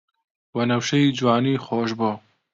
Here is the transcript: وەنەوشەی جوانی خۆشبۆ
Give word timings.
وەنەوشەی 0.55 1.15
جوانی 1.17 1.61
خۆشبۆ 1.65 2.11